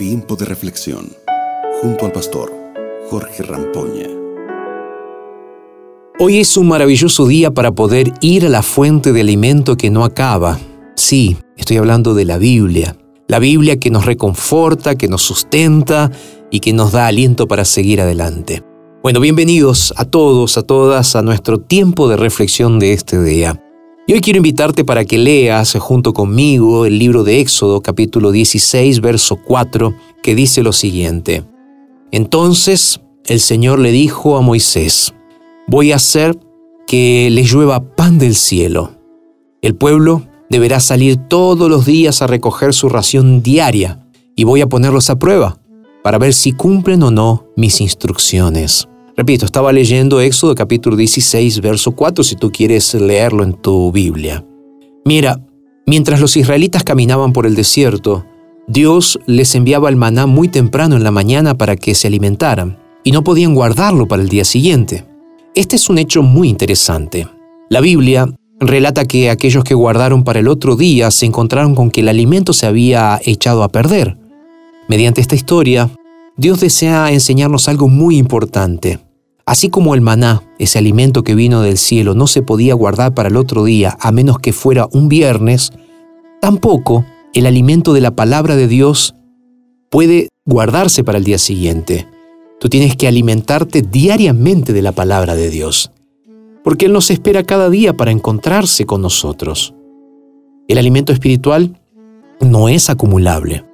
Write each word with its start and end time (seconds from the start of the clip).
Tiempo 0.00 0.34
de 0.34 0.46
reflexión 0.46 1.12
junto 1.82 2.06
al 2.06 2.12
pastor 2.12 2.50
Jorge 3.10 3.42
Rampoña. 3.42 4.06
Hoy 6.18 6.38
es 6.38 6.56
un 6.56 6.68
maravilloso 6.68 7.26
día 7.26 7.50
para 7.50 7.72
poder 7.72 8.10
ir 8.22 8.46
a 8.46 8.48
la 8.48 8.62
fuente 8.62 9.12
de 9.12 9.20
alimento 9.20 9.76
que 9.76 9.90
no 9.90 10.02
acaba. 10.02 10.58
Sí, 10.96 11.36
estoy 11.58 11.76
hablando 11.76 12.14
de 12.14 12.24
la 12.24 12.38
Biblia. 12.38 12.96
La 13.28 13.40
Biblia 13.40 13.78
que 13.78 13.90
nos 13.90 14.06
reconforta, 14.06 14.94
que 14.94 15.06
nos 15.06 15.20
sustenta 15.20 16.10
y 16.50 16.60
que 16.60 16.72
nos 16.72 16.92
da 16.92 17.06
aliento 17.06 17.46
para 17.46 17.66
seguir 17.66 18.00
adelante. 18.00 18.62
Bueno, 19.02 19.20
bienvenidos 19.20 19.92
a 19.98 20.06
todos, 20.06 20.56
a 20.56 20.62
todas, 20.62 21.14
a 21.14 21.20
nuestro 21.20 21.58
tiempo 21.58 22.08
de 22.08 22.16
reflexión 22.16 22.78
de 22.78 22.94
este 22.94 23.22
día. 23.22 23.62
Y 24.06 24.12
hoy 24.12 24.20
quiero 24.20 24.38
invitarte 24.38 24.84
para 24.84 25.04
que 25.04 25.18
leas 25.18 25.74
junto 25.78 26.12
conmigo 26.12 26.84
el 26.84 26.98
libro 26.98 27.22
de 27.22 27.40
Éxodo 27.40 27.80
capítulo 27.80 28.32
16, 28.32 29.00
verso 29.00 29.36
4, 29.36 29.94
que 30.22 30.34
dice 30.34 30.62
lo 30.62 30.72
siguiente. 30.72 31.44
Entonces 32.10 33.00
el 33.26 33.40
Señor 33.40 33.78
le 33.78 33.92
dijo 33.92 34.36
a 34.36 34.40
Moisés, 34.40 35.14
voy 35.68 35.92
a 35.92 35.96
hacer 35.96 36.36
que 36.86 37.28
le 37.30 37.44
llueva 37.44 37.94
pan 37.94 38.18
del 38.18 38.34
cielo. 38.34 38.96
El 39.62 39.76
pueblo 39.76 40.22
deberá 40.48 40.80
salir 40.80 41.16
todos 41.28 41.70
los 41.70 41.86
días 41.86 42.22
a 42.22 42.26
recoger 42.26 42.74
su 42.74 42.88
ración 42.88 43.42
diaria 43.42 44.04
y 44.34 44.42
voy 44.42 44.62
a 44.62 44.66
ponerlos 44.66 45.10
a 45.10 45.18
prueba 45.18 45.60
para 46.02 46.18
ver 46.18 46.34
si 46.34 46.52
cumplen 46.52 47.02
o 47.04 47.12
no 47.12 47.46
mis 47.56 47.80
instrucciones. 47.80 48.89
Repito, 49.20 49.44
estaba 49.44 49.70
leyendo 49.70 50.22
Éxodo 50.22 50.54
capítulo 50.54 50.96
16, 50.96 51.60
verso 51.60 51.92
4, 51.92 52.24
si 52.24 52.36
tú 52.36 52.50
quieres 52.50 52.94
leerlo 52.94 53.44
en 53.44 53.52
tu 53.52 53.92
Biblia. 53.92 54.46
Mira, 55.04 55.44
mientras 55.86 56.22
los 56.22 56.38
israelitas 56.38 56.84
caminaban 56.84 57.34
por 57.34 57.44
el 57.44 57.54
desierto, 57.54 58.24
Dios 58.66 59.20
les 59.26 59.54
enviaba 59.54 59.90
el 59.90 59.96
maná 59.96 60.24
muy 60.24 60.48
temprano 60.48 60.96
en 60.96 61.04
la 61.04 61.10
mañana 61.10 61.58
para 61.58 61.76
que 61.76 61.94
se 61.94 62.06
alimentaran, 62.06 62.78
y 63.04 63.12
no 63.12 63.22
podían 63.22 63.54
guardarlo 63.54 64.08
para 64.08 64.22
el 64.22 64.30
día 64.30 64.46
siguiente. 64.46 65.04
Este 65.54 65.76
es 65.76 65.90
un 65.90 65.98
hecho 65.98 66.22
muy 66.22 66.48
interesante. 66.48 67.28
La 67.68 67.82
Biblia 67.82 68.26
relata 68.58 69.04
que 69.04 69.28
aquellos 69.28 69.64
que 69.64 69.74
guardaron 69.74 70.24
para 70.24 70.38
el 70.38 70.48
otro 70.48 70.76
día 70.76 71.10
se 71.10 71.26
encontraron 71.26 71.74
con 71.74 71.90
que 71.90 72.00
el 72.00 72.08
alimento 72.08 72.54
se 72.54 72.64
había 72.64 73.20
echado 73.22 73.64
a 73.64 73.68
perder. 73.68 74.16
Mediante 74.88 75.20
esta 75.20 75.34
historia, 75.34 75.90
Dios 76.38 76.60
desea 76.60 77.12
enseñarnos 77.12 77.68
algo 77.68 77.86
muy 77.86 78.16
importante. 78.16 79.09
Así 79.50 79.68
como 79.68 79.96
el 79.96 80.00
maná, 80.00 80.44
ese 80.60 80.78
alimento 80.78 81.24
que 81.24 81.34
vino 81.34 81.60
del 81.60 81.76
cielo, 81.76 82.14
no 82.14 82.28
se 82.28 82.40
podía 82.40 82.72
guardar 82.74 83.14
para 83.14 83.30
el 83.30 83.36
otro 83.36 83.64
día 83.64 83.98
a 83.98 84.12
menos 84.12 84.38
que 84.38 84.52
fuera 84.52 84.88
un 84.92 85.08
viernes, 85.08 85.72
tampoco 86.40 87.04
el 87.34 87.46
alimento 87.46 87.92
de 87.92 88.00
la 88.00 88.12
palabra 88.12 88.54
de 88.54 88.68
Dios 88.68 89.16
puede 89.90 90.28
guardarse 90.44 91.02
para 91.02 91.18
el 91.18 91.24
día 91.24 91.38
siguiente. 91.38 92.06
Tú 92.60 92.68
tienes 92.68 92.94
que 92.94 93.08
alimentarte 93.08 93.82
diariamente 93.82 94.72
de 94.72 94.82
la 94.82 94.92
palabra 94.92 95.34
de 95.34 95.50
Dios, 95.50 95.90
porque 96.62 96.86
Él 96.86 96.92
nos 96.92 97.10
espera 97.10 97.42
cada 97.42 97.68
día 97.70 97.96
para 97.96 98.12
encontrarse 98.12 98.86
con 98.86 99.02
nosotros. 99.02 99.74
El 100.68 100.78
alimento 100.78 101.12
espiritual 101.12 101.76
no 102.40 102.68
es 102.68 102.88
acumulable. 102.88 103.64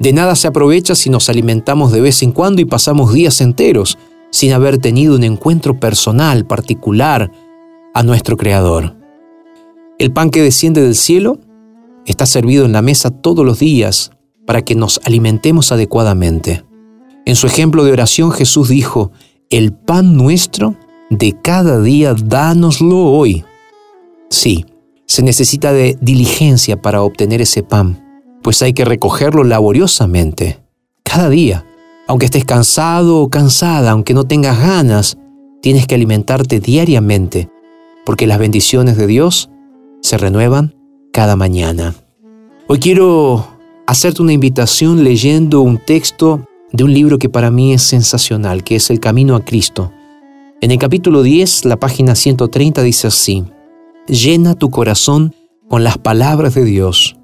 De 0.00 0.12
nada 0.12 0.34
se 0.34 0.48
aprovecha 0.48 0.96
si 0.96 1.10
nos 1.10 1.28
alimentamos 1.28 1.92
de 1.92 2.00
vez 2.00 2.24
en 2.24 2.32
cuando 2.32 2.60
y 2.60 2.64
pasamos 2.64 3.12
días 3.12 3.40
enteros 3.40 3.96
sin 4.30 4.52
haber 4.52 4.78
tenido 4.78 5.14
un 5.16 5.24
encuentro 5.24 5.78
personal, 5.78 6.46
particular, 6.46 7.30
a 7.94 8.02
nuestro 8.02 8.36
Creador. 8.36 8.96
El 9.98 10.12
pan 10.12 10.30
que 10.30 10.42
desciende 10.42 10.82
del 10.82 10.94
cielo 10.94 11.38
está 12.04 12.26
servido 12.26 12.66
en 12.66 12.72
la 12.72 12.82
mesa 12.82 13.10
todos 13.10 13.44
los 13.44 13.58
días 13.58 14.10
para 14.46 14.62
que 14.62 14.74
nos 14.74 15.00
alimentemos 15.04 15.72
adecuadamente. 15.72 16.64
En 17.24 17.36
su 17.36 17.46
ejemplo 17.46 17.84
de 17.84 17.92
oración 17.92 18.30
Jesús 18.32 18.68
dijo, 18.68 19.12
el 19.50 19.72
pan 19.72 20.16
nuestro 20.16 20.76
de 21.10 21.36
cada 21.40 21.80
día 21.80 22.14
dánoslo 22.14 22.98
hoy. 22.98 23.44
Sí, 24.28 24.66
se 25.06 25.22
necesita 25.22 25.72
de 25.72 25.96
diligencia 26.00 26.80
para 26.80 27.02
obtener 27.02 27.40
ese 27.40 27.62
pan 27.62 28.02
pues 28.46 28.62
hay 28.62 28.74
que 28.74 28.84
recogerlo 28.84 29.42
laboriosamente, 29.42 30.60
cada 31.02 31.28
día. 31.28 31.65
Aunque 32.06 32.26
estés 32.26 32.44
cansado 32.44 33.20
o 33.20 33.28
cansada, 33.28 33.90
aunque 33.90 34.14
no 34.14 34.24
tengas 34.24 34.60
ganas, 34.60 35.18
tienes 35.60 35.86
que 35.86 35.94
alimentarte 35.94 36.60
diariamente, 36.60 37.48
porque 38.04 38.26
las 38.26 38.38
bendiciones 38.38 38.96
de 38.96 39.06
Dios 39.06 39.50
se 40.02 40.16
renuevan 40.16 40.74
cada 41.12 41.34
mañana. 41.34 41.94
Hoy 42.68 42.78
quiero 42.78 43.46
hacerte 43.86 44.22
una 44.22 44.32
invitación 44.32 45.02
leyendo 45.02 45.60
un 45.60 45.78
texto 45.78 46.46
de 46.72 46.84
un 46.84 46.92
libro 46.92 47.18
que 47.18 47.28
para 47.28 47.50
mí 47.50 47.72
es 47.72 47.82
sensacional, 47.82 48.62
que 48.62 48.76
es 48.76 48.90
El 48.90 49.00
Camino 49.00 49.34
a 49.34 49.44
Cristo. 49.44 49.92
En 50.60 50.70
el 50.70 50.78
capítulo 50.78 51.22
10, 51.22 51.64
la 51.64 51.76
página 51.76 52.14
130 52.14 52.82
dice 52.82 53.08
así, 53.08 53.44
Llena 54.06 54.54
tu 54.54 54.70
corazón 54.70 55.34
con 55.68 55.82
las 55.82 55.98
palabras 55.98 56.54
de 56.54 56.64
Dios 56.64 57.16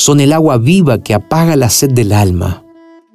son 0.00 0.20
el 0.20 0.32
agua 0.32 0.56
viva 0.56 1.02
que 1.02 1.12
apaga 1.12 1.56
la 1.56 1.68
sed 1.68 1.90
del 1.90 2.12
alma, 2.12 2.64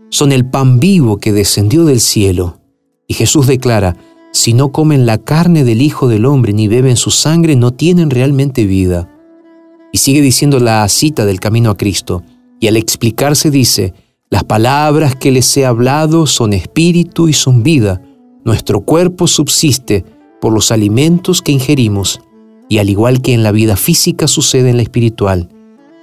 son 0.10 0.32
el 0.32 0.46
pan 0.46 0.80
vivo 0.80 1.18
que 1.18 1.34
descendió 1.34 1.86
del 1.86 2.00
cielo. 2.00 2.60
Y 3.08 3.14
Jesús 3.14 3.48
declara, 3.48 3.96
si 4.32 4.54
no 4.54 4.72
comen 4.72 5.06
la 5.06 5.18
carne 5.18 5.64
del 5.64 5.82
Hijo 5.82 6.08
del 6.08 6.26
Hombre 6.26 6.54
ni 6.54 6.68
beben 6.68 6.98
su 6.98 7.12
sangre, 7.12 7.56
no 7.56 7.72
tienen 7.72 8.10
realmente 8.10 8.66
vida. 8.66 9.10
Y 9.92 10.00
sigue 10.00 10.22
diciendo 10.22 10.60
la 10.60 10.88
cita 10.90 11.26
del 11.26 11.40
camino 11.40 11.70
a 11.70 11.78
Cristo, 11.78 12.24
y 12.60 12.68
al 12.68 12.78
explicarse 12.78 13.52
dice, 13.52 13.94
las 14.30 14.44
palabras 14.44 15.16
que 15.16 15.32
les 15.32 15.56
he 15.56 15.66
hablado 15.66 16.28
son 16.28 16.54
espíritu 16.54 17.30
y 17.30 17.34
son 17.34 17.64
vida. 17.64 18.02
Nuestro 18.44 18.82
cuerpo 18.82 19.28
subsiste 19.28 20.04
por 20.42 20.52
los 20.52 20.72
alimentos 20.72 21.42
que 21.42 21.52
ingerimos, 21.52 22.22
y 22.68 22.80
al 22.80 22.90
igual 22.90 23.22
que 23.22 23.34
en 23.34 23.44
la 23.44 23.52
vida 23.52 23.78
física 23.78 24.28
sucede 24.28 24.70
en 24.70 24.78
la 24.78 24.84
espiritual, 24.84 25.50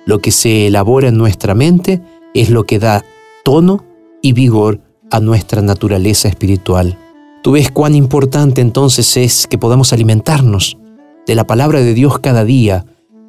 lo 0.07 0.21
que 0.21 0.31
se 0.31 0.69
elabora 0.69 1.09
en 1.09 1.19
nuestra 1.19 1.55
mente 1.55 2.01
es 2.35 2.51
lo 2.51 2.65
que 2.65 2.79
da 2.79 3.05
tono 3.45 3.85
y 4.23 4.33
vigor 4.33 4.81
a 5.11 5.21
nuestra 5.21 5.61
naturaleza 5.61 6.29
espiritual. 6.29 6.99
Tú 7.43 7.53
ves 7.53 7.71
cuán 7.71 7.95
importante 7.95 8.61
entonces 8.61 9.17
es 9.17 9.47
que 9.47 9.59
podamos 9.59 9.93
alimentarnos 9.93 10.79
de 11.27 11.35
la 11.35 11.45
palabra 11.45 11.81
de 11.81 11.93
Dios 11.93 12.19
cada 12.21 12.45
día, 12.45 12.87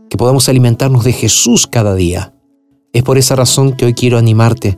que 0.09 0.17
podamos 0.17 0.47
alimentarnos 0.47 1.03
de 1.03 1.13
Jesús 1.13 1.67
cada 1.67 1.95
día. 1.95 2.33
Es 2.93 3.03
por 3.03 3.17
esa 3.17 3.35
razón 3.35 3.73
que 3.73 3.85
hoy 3.85 3.93
quiero 3.93 4.17
animarte 4.17 4.77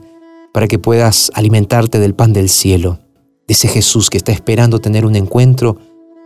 para 0.53 0.67
que 0.67 0.79
puedas 0.79 1.31
alimentarte 1.35 1.99
del 1.99 2.15
pan 2.15 2.31
del 2.31 2.47
cielo, 2.47 2.99
de 3.45 3.53
ese 3.53 3.67
Jesús 3.67 4.09
que 4.09 4.17
está 4.17 4.31
esperando 4.31 4.79
tener 4.79 5.05
un 5.05 5.17
encuentro 5.17 5.77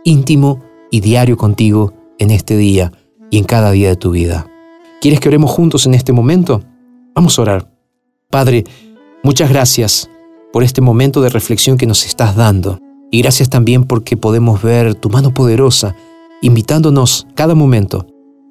íntimo 0.04 0.62
y 0.90 1.00
diario 1.00 1.36
contigo 1.36 1.92
en 2.18 2.30
este 2.30 2.56
día 2.56 2.92
y 3.30 3.38
en 3.38 3.44
cada 3.44 3.72
día 3.72 3.88
de 3.88 3.96
tu 3.96 4.12
vida. 4.12 4.46
¿Quieres 5.00 5.18
que 5.18 5.28
oremos 5.28 5.50
juntos 5.50 5.86
en 5.86 5.94
este 5.94 6.12
momento? 6.12 6.62
Vamos 7.14 7.38
a 7.38 7.42
orar. 7.42 7.72
Padre, 8.30 8.64
muchas 9.22 9.50
gracias 9.50 10.10
por 10.52 10.62
este 10.62 10.80
momento 10.80 11.20
de 11.20 11.28
reflexión 11.28 11.76
que 11.76 11.86
nos 11.86 12.04
estás 12.04 12.36
dando. 12.36 12.78
Y 13.10 13.22
gracias 13.22 13.50
también 13.50 13.84
porque 13.84 14.16
podemos 14.16 14.62
ver 14.62 14.94
tu 14.94 15.10
mano 15.10 15.34
poderosa 15.34 15.96
invitándonos 16.42 17.26
cada 17.34 17.54
momento 17.54 18.06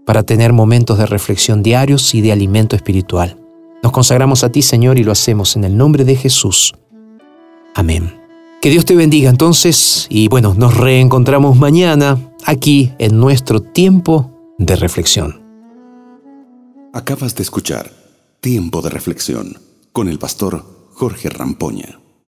para 0.05 0.23
tener 0.23 0.53
momentos 0.53 0.97
de 0.97 1.05
reflexión 1.05 1.63
diarios 1.63 2.13
y 2.13 2.21
de 2.21 2.31
alimento 2.31 2.75
espiritual. 2.75 3.37
Nos 3.81 3.91
consagramos 3.91 4.43
a 4.43 4.51
ti, 4.51 4.61
Señor, 4.61 4.99
y 4.99 5.03
lo 5.03 5.11
hacemos 5.11 5.55
en 5.55 5.63
el 5.63 5.77
nombre 5.77 6.03
de 6.03 6.15
Jesús. 6.15 6.73
Amén. 7.75 8.19
Que 8.61 8.69
Dios 8.69 8.83
te 8.85 8.95
bendiga 8.95 9.29
entonces 9.29 10.05
y 10.09 10.27
bueno, 10.27 10.53
nos 10.53 10.75
reencontramos 10.75 11.57
mañana 11.57 12.19
aquí 12.43 12.91
en 12.99 13.17
nuestro 13.17 13.61
tiempo 13.61 14.31
de 14.57 14.75
reflexión. 14.75 15.41
Acabas 16.93 17.35
de 17.35 17.43
escuchar 17.43 17.91
Tiempo 18.41 18.81
de 18.81 18.89
Reflexión 18.89 19.68
con 19.91 20.07
el 20.07 20.19
pastor 20.19 20.65
Jorge 20.93 21.29
Rampoña. 21.29 21.99